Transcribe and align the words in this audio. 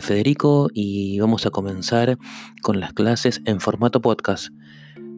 Federico 0.00 0.68
y 0.72 1.18
vamos 1.20 1.44
a 1.46 1.50
comenzar 1.50 2.18
con 2.62 2.80
las 2.80 2.92
clases 2.92 3.42
en 3.44 3.60
formato 3.60 4.00
podcast. 4.00 4.48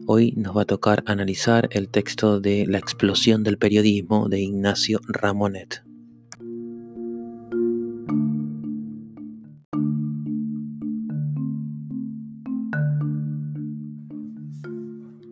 Hoy 0.07 0.33
nos 0.35 0.57
va 0.57 0.63
a 0.63 0.65
tocar 0.65 1.03
analizar 1.07 1.67
el 1.71 1.89
texto 1.89 2.39
de 2.39 2.65
La 2.67 2.77
explosión 2.77 3.43
del 3.43 3.57
periodismo 3.57 4.27
de 4.27 4.41
Ignacio 4.41 4.99
Ramonet. 5.07 5.83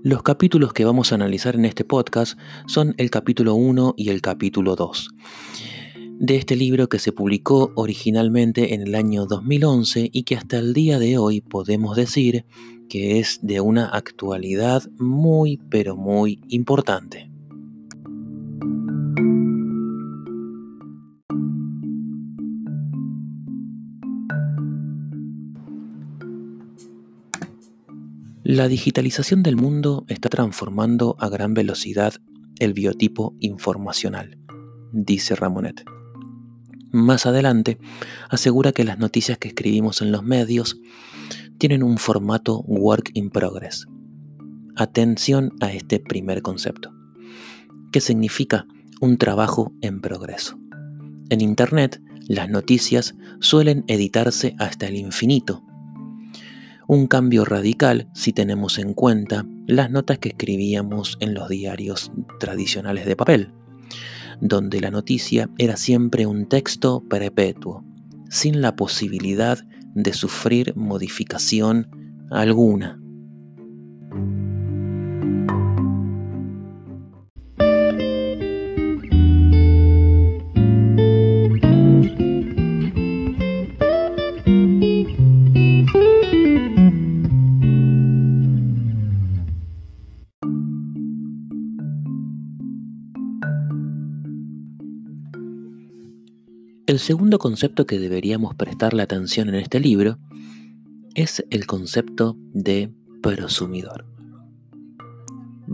Los 0.04 0.24
capítulos 0.24 0.74
que 0.74 0.86
vamos 0.86 1.12
a 1.12 1.16
analizar 1.16 1.56
en 1.56 1.66
este 1.66 1.86
podcast 1.86 2.38
son 2.68 2.94
el 2.98 3.10
capítulo 3.10 3.56
1 3.56 3.96
y 3.98 4.10
el 4.10 4.22
capítulo 4.22 4.76
2 4.76 5.10
de 6.20 6.36
este 6.36 6.56
libro 6.56 6.88
que 6.90 7.00
se 7.00 7.12
publicó 7.12 7.72
originalmente 7.76 8.74
en 8.74 8.82
el 8.82 8.96
año 8.96 9.26
2011 9.26 10.10
y 10.12 10.24
que 10.24 10.36
hasta 10.36 10.58
el 10.58 10.74
día 10.74 11.00
de 11.00 11.18
hoy 11.18 11.42
podemos 11.42 11.96
decir 11.96 12.46
que 12.90 13.20
es 13.20 13.40
de 13.42 13.60
una 13.60 13.88
actualidad 13.88 14.84
muy 14.98 15.60
pero 15.70 15.96
muy 15.96 16.40
importante. 16.50 17.30
La 28.46 28.68
digitalización 28.68 29.42
del 29.42 29.56
mundo 29.56 30.06
está 30.10 30.30
transformando 30.30 31.16
a 31.18 31.30
gran 31.30 31.54
velocidad 31.54 32.14
el 32.60 32.74
biotipo 32.74 33.36
informacional, 33.40 34.38
dice 34.92 35.36
Ramonet. 35.36 35.84
Más 36.94 37.26
adelante, 37.26 37.80
asegura 38.30 38.72
que 38.72 38.84
las 38.84 39.00
noticias 39.00 39.40
que 39.40 39.48
escribimos 39.48 40.04
en 40.04 40.12
los 40.12 40.22
medios 40.22 40.80
tienen 41.58 41.82
un 41.82 41.98
formato 41.98 42.60
work 42.68 43.10
in 43.16 43.32
progress. 43.32 43.88
Atención 44.76 45.54
a 45.60 45.74
este 45.74 46.00
primer 46.00 46.44
concepto. 46.44 46.94
¿Qué 47.92 48.00
significa 48.00 48.68
un 49.02 49.18
trabajo 49.18 49.74
en 49.82 50.02
progreso? 50.02 50.60
En 51.32 51.42
Internet, 51.42 52.00
las 52.28 52.48
noticias 52.48 53.16
suelen 53.40 53.86
editarse 53.88 54.56
hasta 54.60 54.86
el 54.86 54.96
infinito. 54.96 55.64
Un 56.88 57.08
cambio 57.08 57.44
radical 57.44 58.08
si 58.14 58.34
tenemos 58.34 58.78
en 58.78 58.94
cuenta 58.94 59.48
las 59.66 59.90
notas 59.90 60.20
que 60.20 60.30
escribíamos 60.30 61.18
en 61.22 61.34
los 61.34 61.50
diarios 61.50 62.12
tradicionales 62.40 63.08
de 63.08 63.16
papel 63.16 63.52
donde 64.42 64.80
la 64.80 64.92
noticia 64.92 65.50
era 65.58 65.78
siempre 65.78 66.26
un 66.26 66.48
texto 66.48 67.04
perpetuo, 67.10 67.84
sin 68.30 68.62
la 68.62 68.76
posibilidad 68.76 69.60
de 69.94 70.14
sufrir 70.14 70.76
modificación 70.76 71.90
alguna. 72.32 73.03
El 96.86 97.00
segundo 97.00 97.40
concepto 97.40 97.86
que 97.86 97.98
deberíamos 97.98 98.56
prestarle 98.56 99.04
atención 99.04 99.48
en 99.48 99.56
este 99.56 99.80
libro 99.80 100.18
es 101.16 101.46
el 101.50 101.66
concepto 101.66 102.36
de 102.52 102.92
prosumidor. 103.22 104.06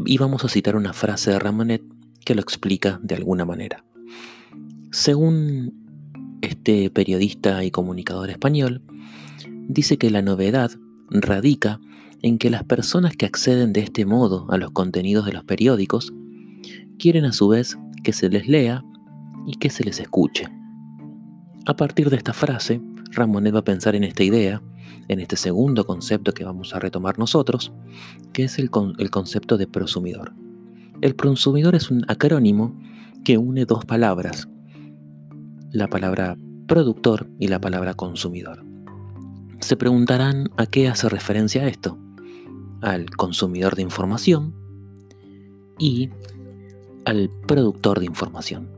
Y 0.06 0.20
vamos 0.20 0.46
a 0.46 0.50
citar 0.50 0.76
una 0.76 0.94
frase 0.94 1.32
de 1.32 1.40
Ramonet 1.40 1.82
que 2.24 2.36
lo 2.36 2.42
explica 2.42 3.00
de 3.02 3.16
alguna 3.16 3.44
manera. 3.44 3.84
Según 4.92 5.74
este 6.42 6.92
periodista 6.92 7.64
y 7.64 7.72
comunicador 7.72 8.30
español, 8.30 8.84
dice 9.68 9.98
que 9.98 10.12
la 10.12 10.22
novedad 10.22 10.70
radica 11.10 11.80
en 12.22 12.38
que 12.38 12.52
las 12.52 12.66
personas 12.66 13.16
que 13.16 13.26
acceden 13.26 13.74
de 13.74 13.82
este 13.82 14.06
modo 14.06 14.46
a 14.52 14.58
los 14.58 14.70
contenidos 14.72 15.26
de 15.26 15.34
los 15.34 15.44
periódicos 15.44 16.14
quieren 17.00 17.26
a 17.26 17.34
su 17.34 17.48
vez 17.48 17.80
que 18.04 18.14
se 18.14 18.30
les 18.30 18.48
lea 18.48 18.86
y 19.48 19.58
que 19.58 19.72
se 19.72 19.84
les 19.84 20.00
escuche. 20.00 20.59
A 21.70 21.76
partir 21.76 22.10
de 22.10 22.16
esta 22.16 22.34
frase, 22.34 22.82
Ramonet 23.12 23.54
va 23.54 23.60
a 23.60 23.64
pensar 23.64 23.94
en 23.94 24.04
esta 24.04 24.24
idea, 24.24 24.60
en 25.08 25.20
este 25.20 25.36
segundo 25.36 25.86
concepto 25.86 26.34
que 26.34 26.44
vamos 26.44 26.74
a 26.74 26.80
retomar 26.80 27.20
nosotros, 27.20 27.72
que 28.34 28.46
es 28.46 28.58
el, 28.58 28.72
el 28.98 29.12
concepto 29.12 29.56
de 29.56 29.68
prosumidor. 29.68 30.34
El 31.02 31.14
prosumidor 31.14 31.76
es 31.76 31.92
un 31.92 32.06
acrónimo 32.08 32.76
que 33.24 33.38
une 33.38 33.66
dos 33.66 33.86
palabras, 33.86 34.50
la 35.72 35.88
palabra 35.88 36.38
productor 36.66 37.30
y 37.38 37.50
la 37.50 37.62
palabra 37.62 37.94
consumidor. 37.94 38.66
Se 39.60 39.78
preguntarán 39.78 40.50
a 40.58 40.66
qué 40.66 40.88
hace 40.88 41.08
referencia 41.08 41.68
esto. 41.68 42.00
Al 42.82 43.12
consumidor 43.12 43.76
de 43.76 43.84
información 43.84 44.56
y 45.78 46.10
al 47.06 47.30
productor 47.46 48.00
de 48.00 48.08
información. 48.08 48.72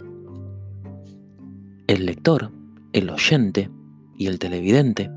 El 1.87 2.05
lector 2.05 2.51
el 2.93 3.09
oyente 3.09 3.69
y 4.17 4.27
el 4.27 4.39
televidente 4.39 5.09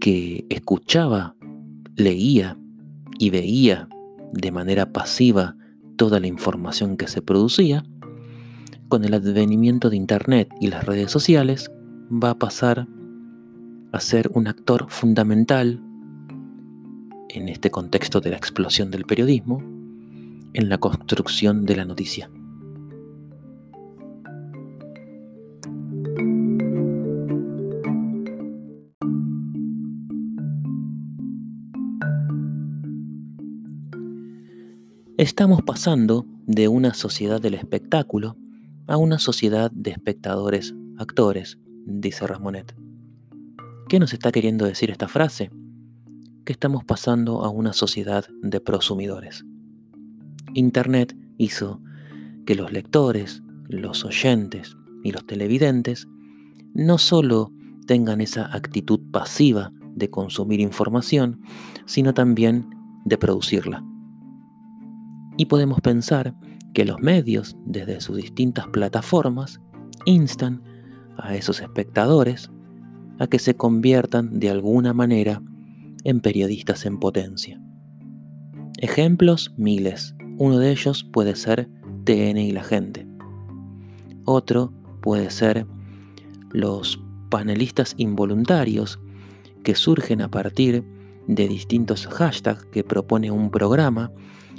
que 0.00 0.46
escuchaba, 0.48 1.34
leía 1.96 2.58
y 3.18 3.30
veía 3.30 3.88
de 4.32 4.52
manera 4.52 4.92
pasiva 4.92 5.56
toda 5.96 6.20
la 6.20 6.26
información 6.26 6.96
que 6.96 7.08
se 7.08 7.22
producía, 7.22 7.84
con 8.88 9.04
el 9.04 9.14
advenimiento 9.14 9.90
de 9.90 9.96
Internet 9.96 10.48
y 10.60 10.68
las 10.68 10.86
redes 10.86 11.10
sociales, 11.10 11.70
va 12.10 12.30
a 12.30 12.38
pasar 12.38 12.86
a 13.92 14.00
ser 14.00 14.30
un 14.32 14.46
actor 14.46 14.86
fundamental 14.88 15.82
en 17.28 17.48
este 17.48 17.70
contexto 17.70 18.20
de 18.20 18.30
la 18.30 18.36
explosión 18.36 18.90
del 18.90 19.04
periodismo, 19.04 19.62
en 20.54 20.68
la 20.68 20.78
construcción 20.78 21.66
de 21.66 21.76
la 21.76 21.84
noticia. 21.84 22.30
Estamos 35.18 35.62
pasando 35.62 36.26
de 36.46 36.68
una 36.68 36.94
sociedad 36.94 37.40
del 37.40 37.54
espectáculo 37.54 38.36
a 38.86 38.96
una 38.98 39.18
sociedad 39.18 39.68
de 39.72 39.90
espectadores 39.90 40.76
actores, 40.96 41.58
dice 41.86 42.24
Ramonet. 42.24 42.76
¿Qué 43.88 43.98
nos 43.98 44.12
está 44.12 44.30
queriendo 44.30 44.64
decir 44.64 44.92
esta 44.92 45.08
frase? 45.08 45.50
Que 46.44 46.52
estamos 46.52 46.84
pasando 46.84 47.42
a 47.42 47.48
una 47.48 47.72
sociedad 47.72 48.26
de 48.42 48.60
prosumidores. 48.60 49.44
Internet 50.54 51.16
hizo 51.36 51.82
que 52.46 52.54
los 52.54 52.70
lectores, 52.70 53.42
los 53.66 54.04
oyentes 54.04 54.76
y 55.02 55.10
los 55.10 55.26
televidentes 55.26 56.06
no 56.74 56.96
solo 56.96 57.52
tengan 57.88 58.20
esa 58.20 58.54
actitud 58.54 59.00
pasiva 59.10 59.72
de 59.96 60.10
consumir 60.10 60.60
información, 60.60 61.40
sino 61.86 62.14
también 62.14 62.70
de 63.04 63.18
producirla. 63.18 63.82
Y 65.38 65.46
podemos 65.46 65.80
pensar 65.80 66.34
que 66.74 66.84
los 66.84 67.00
medios, 67.00 67.56
desde 67.64 68.02
sus 68.02 68.16
distintas 68.16 68.66
plataformas, 68.66 69.60
instan 70.04 70.62
a 71.16 71.34
esos 71.34 71.60
espectadores 71.60 72.50
a 73.18 73.28
que 73.28 73.38
se 73.38 73.56
conviertan 73.56 74.38
de 74.38 74.50
alguna 74.50 74.92
manera 74.92 75.40
en 76.04 76.20
periodistas 76.20 76.84
en 76.86 76.98
potencia. 76.98 77.60
Ejemplos 78.78 79.54
miles. 79.56 80.14
Uno 80.38 80.58
de 80.58 80.70
ellos 80.70 81.04
puede 81.04 81.34
ser 81.36 81.68
TN 82.04 82.38
y 82.38 82.50
la 82.50 82.64
gente. 82.64 83.06
Otro 84.24 84.72
puede 85.00 85.30
ser 85.30 85.66
los 86.50 87.00
panelistas 87.30 87.94
involuntarios 87.96 88.98
que 89.62 89.74
surgen 89.74 90.20
a 90.20 90.30
partir 90.30 90.84
de 91.28 91.46
distintos 91.46 92.06
hashtags 92.06 92.64
que 92.66 92.82
propone 92.82 93.30
un 93.30 93.50
programa 93.50 94.10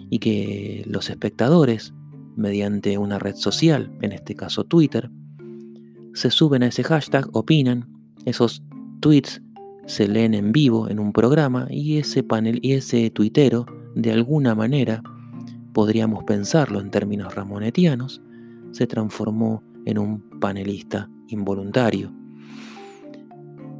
y 0.09 0.19
que 0.19 0.83
los 0.87 1.09
espectadores, 1.09 1.93
mediante 2.35 2.97
una 2.97 3.19
red 3.19 3.35
social, 3.35 3.91
en 4.01 4.11
este 4.11 4.35
caso 4.35 4.63
Twitter, 4.63 5.09
se 6.13 6.31
suben 6.31 6.63
a 6.63 6.67
ese 6.67 6.83
hashtag, 6.83 7.29
opinan, 7.33 7.87
esos 8.25 8.63
tweets 8.99 9.41
se 9.85 10.07
leen 10.07 10.33
en 10.33 10.51
vivo 10.51 10.89
en 10.89 10.99
un 10.99 11.13
programa 11.13 11.67
y 11.69 11.97
ese 11.97 12.23
panel 12.23 12.59
y 12.61 12.73
ese 12.73 13.09
tuitero, 13.09 13.65
de 13.95 14.11
alguna 14.11 14.55
manera, 14.55 15.01
podríamos 15.73 16.23
pensarlo 16.25 16.79
en 16.79 16.91
términos 16.91 17.33
ramonetianos, 17.35 18.21
se 18.71 18.87
transformó 18.87 19.63
en 19.85 19.97
un 19.97 20.39
panelista 20.39 21.09
involuntario. 21.27 22.11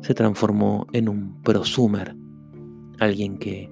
Se 0.02 0.14
transformó 0.14 0.88
en 0.94 1.10
un 1.10 1.42
prosumer, 1.44 2.16
alguien 3.00 3.38
que 3.38 3.72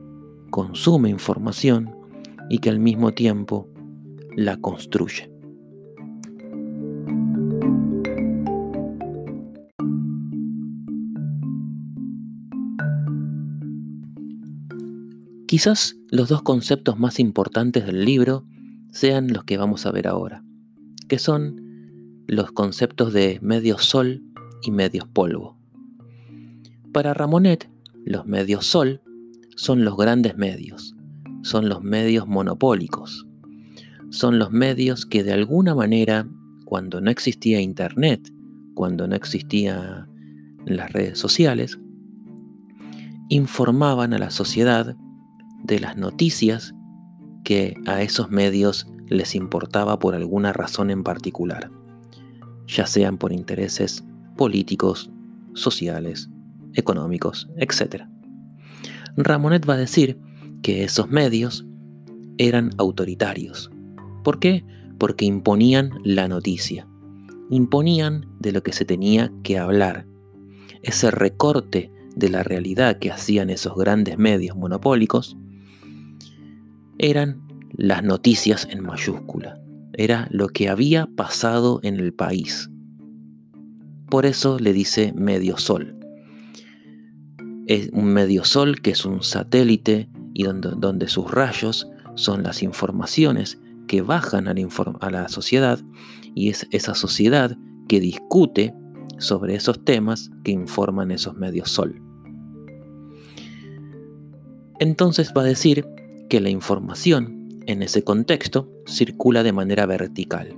consume 0.49 1.09
información 1.09 1.96
y 2.49 2.59
que 2.59 2.69
al 2.69 2.79
mismo 2.79 3.13
tiempo 3.13 3.67
la 4.35 4.57
construye. 4.57 5.31
Quizás 15.47 15.95
los 16.11 16.27
dos 16.27 16.41
conceptos 16.41 16.99
más 16.99 17.21
importantes 17.21 17.85
del 17.85 18.03
libro 18.03 18.45
sean 18.91 19.31
los 19.31 19.45
que 19.45 19.57
vamos 19.57 19.85
a 19.85 19.91
ver 19.91 20.07
ahora, 20.07 20.43
que 21.07 21.19
son 21.19 22.23
los 22.27 22.51
conceptos 22.51 23.13
de 23.13 23.39
medios 23.41 23.85
sol 23.85 24.23
y 24.61 24.71
medios 24.71 25.07
polvo. 25.07 25.57
Para 26.91 27.13
Ramonet, 27.13 27.69
los 28.05 28.25
medios 28.25 28.65
sol 28.65 29.01
son 29.55 29.85
los 29.85 29.95
grandes 29.95 30.35
medios, 30.35 30.96
son 31.47 31.69
los 31.69 31.81
medios 31.81 32.27
monopólicos, 32.27 33.25
son 34.09 34.37
los 34.37 34.51
medios 34.51 35.05
que 35.05 35.23
de 35.23 35.31
alguna 35.31 35.73
manera, 35.75 36.27
cuando 36.65 36.99
no 36.99 37.09
existía 37.09 37.61
Internet, 37.61 38.33
cuando 38.73 39.07
no 39.07 39.15
existían 39.15 40.09
las 40.65 40.91
redes 40.91 41.17
sociales, 41.17 41.79
informaban 43.29 44.13
a 44.13 44.19
la 44.19 44.29
sociedad 44.29 44.97
de 45.63 45.79
las 45.79 45.95
noticias 45.95 46.75
que 47.45 47.75
a 47.85 48.01
esos 48.01 48.29
medios 48.29 48.87
les 49.07 49.33
importaba 49.33 49.99
por 49.99 50.15
alguna 50.15 50.51
razón 50.51 50.89
en 50.89 51.03
particular, 51.03 51.71
ya 52.67 52.85
sean 52.85 53.17
por 53.17 53.31
intereses 53.31 54.03
políticos, 54.35 55.09
sociales, 55.53 56.29
económicos, 56.73 57.49
etc. 57.55 58.03
Ramonet 59.15 59.67
va 59.67 59.75
a 59.75 59.77
decir 59.77 60.19
que 60.61 60.83
esos 60.83 61.09
medios 61.09 61.65
eran 62.37 62.71
autoritarios. 62.77 63.71
¿Por 64.23 64.39
qué? 64.39 64.65
Porque 64.97 65.25
imponían 65.25 65.91
la 66.03 66.27
noticia, 66.27 66.87
imponían 67.49 68.25
de 68.39 68.51
lo 68.51 68.63
que 68.63 68.73
se 68.73 68.85
tenía 68.85 69.31
que 69.43 69.57
hablar. 69.57 70.05
Ese 70.81 71.11
recorte 71.11 71.91
de 72.15 72.29
la 72.29 72.43
realidad 72.43 72.99
que 72.99 73.11
hacían 73.11 73.49
esos 73.49 73.75
grandes 73.75 74.17
medios 74.17 74.57
monopólicos 74.57 75.37
eran 76.97 77.47
las 77.71 78.03
noticias 78.03 78.67
en 78.71 78.81
mayúscula. 78.81 79.59
Era 79.93 80.27
lo 80.31 80.49
que 80.49 80.69
había 80.69 81.07
pasado 81.07 81.79
en 81.83 81.97
el 81.97 82.13
país. 82.13 82.69
Por 84.09 84.25
eso 84.25 84.57
le 84.59 84.73
dice 84.73 85.13
medio 85.15 85.57
sol. 85.57 85.95
Es 87.67 87.89
un 87.91 88.05
medio 88.05 88.45
sol 88.45 88.81
que 88.81 88.91
es 88.91 89.05
un 89.05 89.21
satélite 89.21 90.09
y 90.37 90.43
donde, 90.43 90.69
donde 90.77 91.07
sus 91.07 91.31
rayos 91.31 91.89
son 92.13 92.43
las 92.43 92.61
informaciones 92.61 93.59
que 93.87 94.03
bajan 94.03 94.47
a 94.47 94.53
la, 94.53 94.67
a 95.01 95.09
la 95.09 95.29
sociedad 95.29 95.79
y 96.35 96.49
es 96.49 96.67
esa 96.69 96.93
sociedad 96.93 97.57
que 97.87 97.99
discute 97.99 98.75
sobre 99.17 99.55
esos 99.55 99.83
temas 99.83 100.29
que 100.43 100.51
informan 100.51 101.09
esos 101.09 101.33
medios 101.33 101.71
sol. 101.71 101.99
Entonces 104.79 105.33
va 105.35 105.41
a 105.41 105.45
decir 105.45 105.87
que 106.29 106.39
la 106.39 106.51
información 106.51 107.49
en 107.65 107.81
ese 107.81 108.03
contexto 108.03 108.71
circula 108.85 109.41
de 109.41 109.53
manera 109.53 109.87
vertical. 109.87 110.55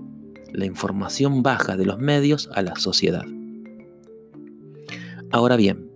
La 0.52 0.66
información 0.66 1.42
baja 1.42 1.78
de 1.78 1.86
los 1.86 2.00
medios 2.00 2.50
a 2.54 2.64
la 2.64 2.76
sociedad. 2.76 3.24
Ahora 5.32 5.56
bien, 5.56 5.90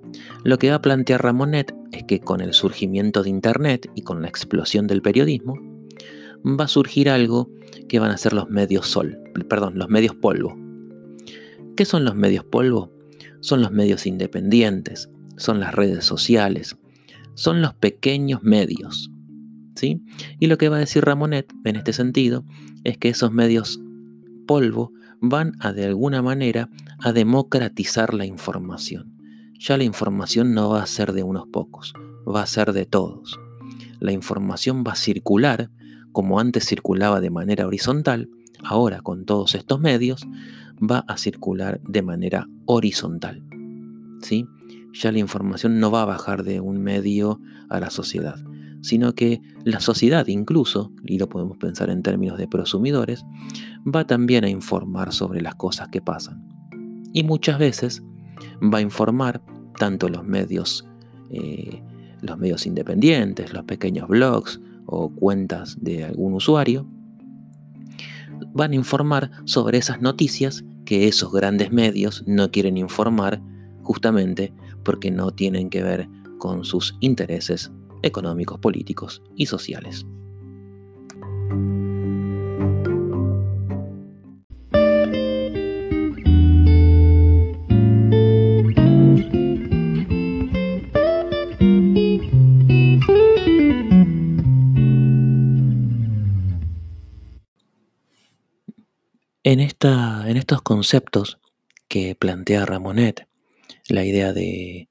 lo 0.45 0.57
que 0.57 0.69
va 0.69 0.75
a 0.75 0.81
plantear 0.81 1.21
Ramonet 1.21 1.82
que 2.05 2.19
con 2.19 2.41
el 2.41 2.53
surgimiento 2.53 3.23
de 3.23 3.29
Internet 3.29 3.89
y 3.95 4.01
con 4.01 4.21
la 4.21 4.27
explosión 4.27 4.87
del 4.87 5.01
periodismo, 5.01 5.55
va 6.45 6.65
a 6.65 6.67
surgir 6.67 7.09
algo 7.09 7.49
que 7.87 7.99
van 7.99 8.11
a 8.11 8.17
ser 8.17 8.33
los 8.33 8.49
medios 8.49 8.87
sol, 8.87 9.19
perdón, 9.47 9.77
los 9.77 9.89
medios 9.89 10.15
polvo. 10.15 10.57
¿Qué 11.75 11.85
son 11.85 12.05
los 12.05 12.15
medios 12.15 12.45
polvo? 12.45 12.91
Son 13.39 13.61
los 13.61 13.71
medios 13.71 14.05
independientes, 14.05 15.09
son 15.37 15.59
las 15.59 15.73
redes 15.73 16.05
sociales, 16.05 16.77
son 17.33 17.61
los 17.61 17.73
pequeños 17.73 18.43
medios, 18.43 19.09
y 20.39 20.47
lo 20.47 20.57
que 20.57 20.69
va 20.69 20.77
a 20.77 20.79
decir 20.79 21.03
Ramonet 21.03 21.51
en 21.63 21.75
este 21.75 21.93
sentido 21.93 22.45
es 22.83 22.97
que 22.97 23.09
esos 23.09 23.31
medios 23.31 23.81
polvo 24.47 24.91
van 25.19 25.53
a 25.59 25.71
de 25.71 25.85
alguna 25.85 26.21
manera 26.21 26.69
a 26.99 27.13
democratizar 27.13 28.13
la 28.13 28.25
información. 28.25 29.12
Ya 29.65 29.77
la 29.77 29.85
información 29.85 30.53
no 30.53 30.71
va 30.71 30.83
a 30.83 30.85
ser 30.85 31.13
de 31.13 31.23
unos 31.23 31.47
pocos, 31.47 31.93
va 32.27 32.41
a 32.41 32.47
ser 32.47 32.73
de 32.73 32.85
todos. 32.85 33.39
La 34.01 34.11
información 34.11 34.83
va 34.85 34.91
a 34.91 34.97
circular 34.97 35.71
como 36.11 36.41
antes 36.41 36.65
circulaba 36.65 37.21
de 37.21 37.29
manera 37.29 37.65
horizontal, 37.65 38.29
ahora 38.61 38.99
con 38.99 39.23
todos 39.23 39.55
estos 39.55 39.79
medios 39.79 40.27
va 40.79 41.05
a 41.07 41.15
circular 41.15 41.79
de 41.87 42.01
manera 42.01 42.49
horizontal. 42.65 43.41
¿sí? 44.21 44.45
Ya 44.91 45.13
la 45.13 45.19
información 45.19 45.79
no 45.79 45.91
va 45.91 46.01
a 46.01 46.07
bajar 46.07 46.43
de 46.43 46.59
un 46.59 46.83
medio 46.83 47.39
a 47.69 47.79
la 47.79 47.89
sociedad, 47.89 48.35
sino 48.81 49.15
que 49.15 49.39
la 49.63 49.79
sociedad 49.79 50.27
incluso, 50.27 50.91
y 51.05 51.19
lo 51.19 51.29
podemos 51.29 51.57
pensar 51.57 51.89
en 51.89 52.03
términos 52.03 52.37
de 52.37 52.49
prosumidores, 52.49 53.23
va 53.87 54.05
también 54.05 54.43
a 54.43 54.49
informar 54.49 55.13
sobre 55.13 55.41
las 55.41 55.55
cosas 55.55 55.87
que 55.87 56.01
pasan. 56.01 56.45
Y 57.13 57.23
muchas 57.23 57.59
veces 57.59 58.03
va 58.61 58.79
a 58.79 58.81
informar 58.81 59.41
tanto 59.77 60.09
los 60.09 60.23
medios, 60.23 60.85
eh, 61.29 61.81
los 62.21 62.37
medios 62.37 62.65
independientes, 62.65 63.53
los 63.53 63.65
pequeños 63.65 64.07
blogs 64.07 64.59
o 64.85 65.09
cuentas 65.09 65.77
de 65.81 66.03
algún 66.03 66.33
usuario, 66.33 66.85
van 68.53 68.71
a 68.71 68.75
informar 68.75 69.31
sobre 69.45 69.77
esas 69.77 70.01
noticias 70.01 70.63
que 70.85 71.07
esos 71.07 71.31
grandes 71.31 71.71
medios 71.71 72.23
no 72.27 72.51
quieren 72.51 72.77
informar 72.77 73.41
justamente 73.81 74.53
porque 74.83 75.11
no 75.11 75.31
tienen 75.31 75.69
que 75.69 75.83
ver 75.83 76.09
con 76.37 76.65
sus 76.65 76.97
intereses 76.99 77.71
económicos, 78.01 78.59
políticos 78.59 79.21
y 79.35 79.45
sociales. 79.45 80.05
En, 99.45 99.59
esta, 99.59 100.23
en 100.29 100.37
estos 100.37 100.61
conceptos 100.61 101.37
que 101.89 102.15
plantea 102.15 102.65
Ramonet, 102.65 103.27
la 103.89 104.05
idea 104.05 104.31
de 104.31 104.87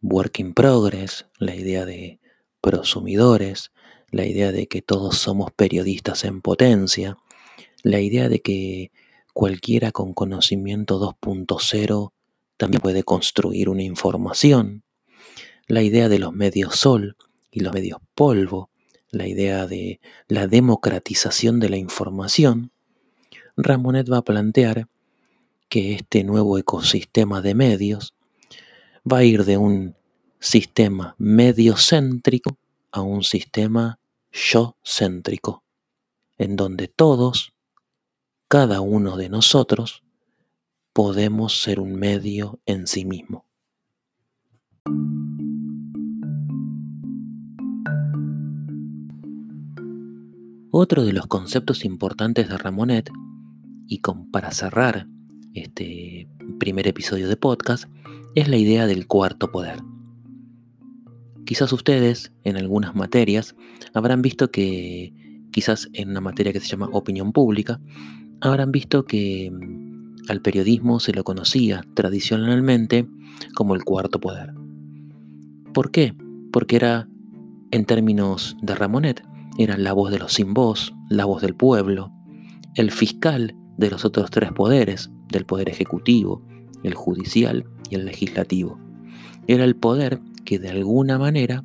work 0.00 0.38
in 0.38 0.54
progress, 0.54 1.26
la 1.38 1.56
idea 1.56 1.84
de 1.84 2.20
prosumidores, 2.60 3.72
la 4.12 4.26
idea 4.26 4.52
de 4.52 4.68
que 4.68 4.80
todos 4.80 5.18
somos 5.18 5.50
periodistas 5.50 6.22
en 6.22 6.40
potencia, 6.40 7.18
la 7.82 8.00
idea 8.00 8.28
de 8.28 8.40
que 8.40 8.92
cualquiera 9.34 9.90
con 9.90 10.14
conocimiento 10.14 11.00
2.0 11.00 12.12
también 12.56 12.80
puede 12.80 13.02
construir 13.02 13.68
una 13.68 13.82
información, 13.82 14.84
la 15.66 15.82
idea 15.82 16.08
de 16.08 16.20
los 16.20 16.32
medios 16.32 16.76
sol 16.76 17.16
y 17.50 17.60
los 17.60 17.72
medios 17.72 17.98
polvo, 18.14 18.70
la 19.10 19.26
idea 19.26 19.66
de 19.66 20.00
la 20.28 20.46
democratización 20.46 21.58
de 21.58 21.70
la 21.70 21.76
información, 21.76 22.70
Ramonet 23.62 24.10
va 24.10 24.18
a 24.18 24.24
plantear 24.24 24.88
que 25.68 25.94
este 25.94 26.24
nuevo 26.24 26.58
ecosistema 26.58 27.40
de 27.40 27.54
medios 27.54 28.14
va 29.10 29.18
a 29.18 29.24
ir 29.24 29.44
de 29.44 29.56
un 29.56 29.94
sistema 30.38 31.14
mediocéntrico 31.18 32.56
a 32.90 33.02
un 33.02 33.22
sistema 33.22 33.98
yo-céntrico, 34.32 35.62
en 36.38 36.56
donde 36.56 36.88
todos, 36.88 37.52
cada 38.48 38.80
uno 38.80 39.16
de 39.16 39.28
nosotros, 39.28 40.02
podemos 40.92 41.60
ser 41.60 41.78
un 41.78 41.94
medio 41.94 42.58
en 42.66 42.86
sí 42.86 43.04
mismo. 43.04 43.44
Otro 50.72 51.04
de 51.04 51.12
los 51.12 51.26
conceptos 51.26 51.84
importantes 51.84 52.48
de 52.48 52.56
Ramonet, 52.56 53.10
y 53.90 54.00
para 54.30 54.52
cerrar 54.52 55.08
este 55.52 56.28
primer 56.60 56.86
episodio 56.86 57.28
de 57.28 57.36
podcast, 57.36 57.90
es 58.36 58.48
la 58.48 58.56
idea 58.56 58.86
del 58.86 59.08
cuarto 59.08 59.50
poder. 59.50 59.80
Quizás 61.44 61.72
ustedes, 61.72 62.32
en 62.44 62.56
algunas 62.56 62.94
materias, 62.94 63.56
habrán 63.92 64.22
visto 64.22 64.52
que, 64.52 65.12
quizás 65.50 65.88
en 65.92 66.10
una 66.10 66.20
materia 66.20 66.52
que 66.52 66.60
se 66.60 66.68
llama 66.68 66.88
opinión 66.92 67.32
pública, 67.32 67.80
habrán 68.40 68.70
visto 68.70 69.06
que 69.06 69.50
mm, 69.50 70.30
al 70.30 70.40
periodismo 70.40 71.00
se 71.00 71.12
lo 71.12 71.24
conocía 71.24 71.84
tradicionalmente 71.94 73.08
como 73.56 73.74
el 73.74 73.82
cuarto 73.82 74.20
poder. 74.20 74.54
¿Por 75.74 75.90
qué? 75.90 76.14
Porque 76.52 76.76
era, 76.76 77.08
en 77.72 77.84
términos 77.86 78.56
de 78.62 78.76
Ramonet, 78.76 79.24
era 79.58 79.76
la 79.76 79.92
voz 79.92 80.12
de 80.12 80.20
los 80.20 80.34
sin 80.34 80.54
voz, 80.54 80.94
la 81.08 81.24
voz 81.24 81.42
del 81.42 81.56
pueblo, 81.56 82.12
el 82.76 82.92
fiscal 82.92 83.56
de 83.80 83.90
los 83.90 84.04
otros 84.04 84.30
tres 84.30 84.52
poderes, 84.52 85.10
del 85.32 85.46
poder 85.46 85.70
ejecutivo, 85.70 86.42
el 86.82 86.94
judicial 86.94 87.64
y 87.88 87.94
el 87.94 88.04
legislativo. 88.04 88.78
Era 89.46 89.64
el 89.64 89.74
poder 89.74 90.20
que 90.44 90.58
de 90.58 90.68
alguna 90.68 91.18
manera 91.18 91.64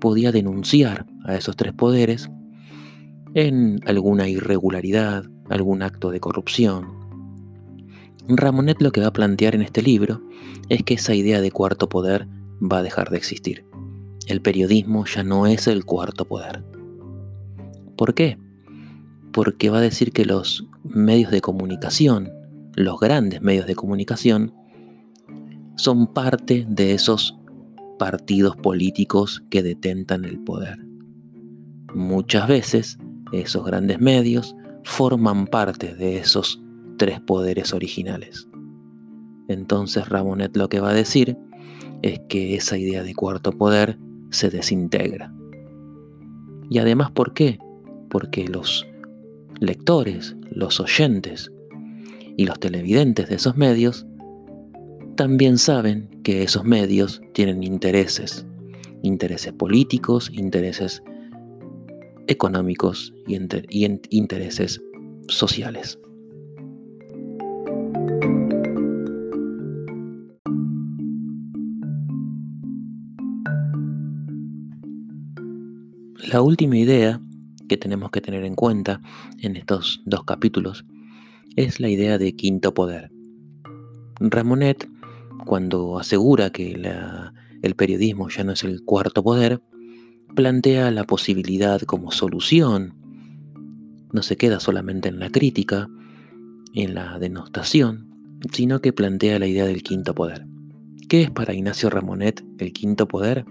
podía 0.00 0.30
denunciar 0.30 1.06
a 1.24 1.34
esos 1.34 1.56
tres 1.56 1.72
poderes 1.72 2.30
en 3.34 3.80
alguna 3.86 4.28
irregularidad, 4.28 5.24
algún 5.50 5.82
acto 5.82 6.10
de 6.10 6.20
corrupción. 6.20 6.96
Ramonet 8.28 8.80
lo 8.80 8.92
que 8.92 9.00
va 9.00 9.08
a 9.08 9.12
plantear 9.12 9.56
en 9.56 9.62
este 9.62 9.82
libro 9.82 10.22
es 10.68 10.84
que 10.84 10.94
esa 10.94 11.14
idea 11.14 11.40
de 11.40 11.50
cuarto 11.50 11.88
poder 11.88 12.28
va 12.60 12.78
a 12.78 12.82
dejar 12.84 13.10
de 13.10 13.16
existir. 13.16 13.64
El 14.28 14.42
periodismo 14.42 15.06
ya 15.06 15.24
no 15.24 15.48
es 15.48 15.66
el 15.66 15.84
cuarto 15.84 16.24
poder. 16.24 16.62
¿Por 17.96 18.14
qué? 18.14 18.38
Porque 19.32 19.70
va 19.70 19.78
a 19.78 19.82
decir 19.82 20.12
que 20.12 20.24
los 20.24 20.67
medios 20.84 21.30
de 21.30 21.40
comunicación, 21.40 22.30
los 22.74 22.98
grandes 23.00 23.42
medios 23.42 23.66
de 23.66 23.74
comunicación, 23.74 24.54
son 25.76 26.12
parte 26.12 26.66
de 26.68 26.92
esos 26.92 27.38
partidos 27.98 28.56
políticos 28.56 29.44
que 29.50 29.62
detentan 29.62 30.24
el 30.24 30.38
poder. 30.40 30.78
Muchas 31.94 32.48
veces 32.48 32.98
esos 33.32 33.64
grandes 33.64 34.00
medios 34.00 34.56
forman 34.84 35.46
parte 35.46 35.94
de 35.94 36.18
esos 36.18 36.62
tres 36.96 37.20
poderes 37.20 37.72
originales. 37.74 38.48
Entonces 39.48 40.08
Ramonet 40.08 40.56
lo 40.56 40.68
que 40.68 40.80
va 40.80 40.90
a 40.90 40.94
decir 40.94 41.36
es 42.02 42.20
que 42.28 42.54
esa 42.54 42.78
idea 42.78 43.02
de 43.02 43.14
cuarto 43.14 43.52
poder 43.52 43.98
se 44.30 44.50
desintegra. 44.50 45.32
Y 46.70 46.78
además, 46.78 47.10
¿por 47.10 47.32
qué? 47.32 47.58
Porque 48.08 48.46
los 48.46 48.86
lectores, 49.60 50.36
los 50.50 50.80
oyentes 50.80 51.50
y 52.36 52.46
los 52.46 52.58
televidentes 52.60 53.28
de 53.28 53.36
esos 53.36 53.56
medios 53.56 54.06
también 55.16 55.58
saben 55.58 56.08
que 56.22 56.44
esos 56.44 56.64
medios 56.64 57.20
tienen 57.32 57.64
intereses, 57.64 58.46
intereses 59.02 59.52
políticos, 59.52 60.30
intereses 60.32 61.02
económicos 62.28 63.12
y, 63.26 63.36
intereses 64.10 64.80
sociales. 65.26 65.98
La 76.30 76.42
última 76.42 76.76
idea 76.76 77.20
que 77.68 77.76
tenemos 77.76 78.10
que 78.10 78.20
tener 78.20 78.44
en 78.44 78.54
cuenta 78.54 79.00
en 79.38 79.56
estos 79.56 80.02
dos 80.04 80.24
capítulos 80.24 80.84
es 81.56 81.80
la 81.80 81.88
idea 81.88 82.18
de 82.18 82.34
quinto 82.34 82.74
poder. 82.74 83.10
Ramonet 84.20 84.88
cuando 85.44 85.98
asegura 85.98 86.50
que 86.50 86.72
el 87.62 87.74
periodismo 87.74 88.28
ya 88.28 88.44
no 88.44 88.52
es 88.52 88.64
el 88.64 88.82
cuarto 88.84 89.22
poder, 89.22 89.62
plantea 90.34 90.90
la 90.90 91.04
posibilidad 91.04 91.80
como 91.82 92.12
solución. 92.12 92.94
No 94.12 94.22
se 94.22 94.36
queda 94.36 94.60
solamente 94.60 95.08
en 95.08 95.18
la 95.18 95.30
crítica, 95.30 95.88
en 96.74 96.94
la 96.94 97.18
denostación, 97.18 98.38
sino 98.52 98.80
que 98.80 98.92
plantea 98.92 99.38
la 99.38 99.46
idea 99.46 99.64
del 99.64 99.82
quinto 99.82 100.14
poder. 100.14 100.46
¿Qué 101.08 101.22
es 101.22 101.30
para 101.30 101.54
Ignacio 101.54 101.88
Ramonet 101.88 102.44
el 102.58 102.72
quinto 102.72 103.08
poder? 103.08 103.46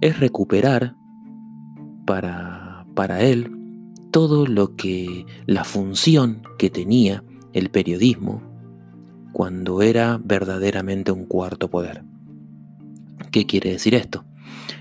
Es 0.00 0.18
recuperar 0.18 0.96
para, 2.06 2.57
para 2.98 3.20
él 3.20 3.52
todo 4.10 4.44
lo 4.44 4.74
que 4.74 5.24
la 5.46 5.62
función 5.62 6.42
que 6.58 6.68
tenía 6.68 7.22
el 7.52 7.70
periodismo 7.70 8.42
cuando 9.32 9.82
era 9.82 10.20
verdaderamente 10.20 11.12
un 11.12 11.24
cuarto 11.24 11.70
poder. 11.70 12.02
¿Qué 13.30 13.46
quiere 13.46 13.70
decir 13.70 13.94
esto? 13.94 14.24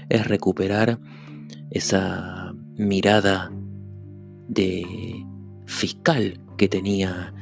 Es 0.10 0.26
recuperar 0.26 1.00
esa 1.70 2.56
mirada 2.76 3.52
de 4.48 5.24
fiscal 5.68 6.42
que 6.58 6.68
tenía 6.68 7.36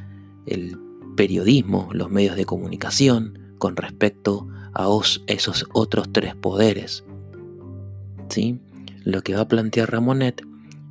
el 0.44 0.78
periodismo, 1.16 1.88
los 1.92 2.10
medios 2.10 2.36
de 2.36 2.44
comunicación 2.44 3.54
con 3.56 3.76
respecto 3.76 4.46
a 4.74 4.86
esos 5.26 5.64
otros 5.72 6.12
tres 6.12 6.34
poderes. 6.34 7.02
¿Sí? 8.28 8.60
Lo 9.04 9.22
que 9.22 9.34
va 9.34 9.40
a 9.40 9.48
plantear 9.48 9.90
Ramonet 9.90 10.44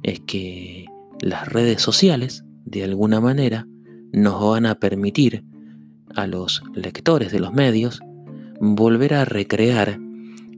es 0.05 0.19
que 0.19 0.85
las 1.19 1.47
redes 1.47 1.81
sociales, 1.81 2.45
de 2.63 2.83
alguna 2.83 3.19
manera, 3.19 3.67
nos 4.13 4.39
van 4.39 4.67
a 4.67 4.75
permitir 4.75 5.43
a 6.15 6.27
los 6.27 6.62
lectores 6.75 7.31
de 7.31 7.39
los 7.39 7.53
medios 7.53 8.01
volver 8.62 9.15
a 9.15 9.25
recrear 9.25 10.00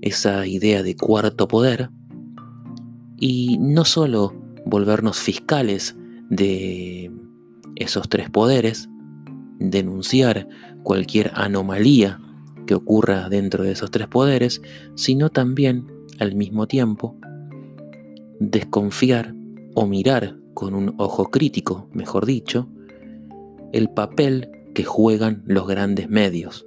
esa 0.02 0.46
idea 0.46 0.84
de 0.84 0.98
cuarto 0.98 1.48
poder 1.48 1.90
y 3.18 3.58
no 3.60 3.86
solo 3.86 4.36
volvernos 4.66 5.18
fiscales 5.18 5.96
de 6.30 7.10
esos 7.78 8.10
tres 8.10 8.30
poderes, 8.30 8.90
denunciar 9.60 10.50
cualquier 10.84 11.32
anomalía 11.36 12.20
que 12.66 12.76
ocurra 12.76 13.30
dentro 13.30 13.64
de 13.64 13.72
esos 13.72 13.92
tres 13.92 14.10
poderes, 14.10 14.62
sino 14.96 15.30
también 15.30 15.88
al 16.20 16.36
mismo 16.36 16.68
tiempo 16.68 17.16
desconfiar 18.40 19.37
o 19.80 19.86
mirar 19.86 20.36
con 20.56 20.74
un 20.74 20.96
ojo 20.98 21.26
crítico, 21.30 21.88
mejor 21.94 22.26
dicho, 22.26 22.68
el 23.72 23.92
papel 23.92 24.50
que 24.74 24.84
juegan 24.84 25.44
los 25.46 25.68
grandes 25.68 26.10
medios 26.10 26.66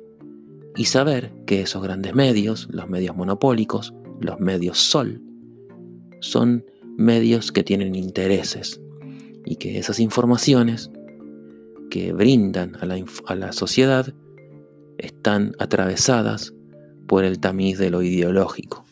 y 0.77 0.85
saber 0.85 1.33
que 1.45 1.61
esos 1.61 1.83
grandes 1.83 2.15
medios, 2.15 2.69
los 2.71 2.89
medios 2.89 3.17
monopólicos, 3.17 3.93
los 4.21 4.39
medios 4.39 4.79
sol, 4.79 5.21
son 6.21 6.65
medios 6.97 7.51
que 7.51 7.65
tienen 7.65 7.97
intereses 7.97 8.81
y 9.45 9.57
que 9.57 9.77
esas 9.77 9.99
informaciones 9.99 10.93
que 11.91 12.13
brindan 12.13 12.77
a 12.77 12.87
la, 12.87 13.05
a 13.27 13.35
la 13.35 13.53
sociedad 13.53 14.15
están 14.99 15.57
atravesadas 15.59 16.55
por 17.09 17.25
el 17.25 17.41
tamiz 17.41 17.77
de 17.77 17.91
lo 17.91 18.03
ideológico. 18.03 18.85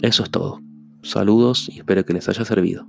Eso 0.00 0.22
es 0.22 0.30
todo. 0.30 0.60
Saludos 1.06 1.68
y 1.68 1.78
espero 1.78 2.04
que 2.04 2.12
les 2.12 2.28
haya 2.28 2.44
servido. 2.44 2.88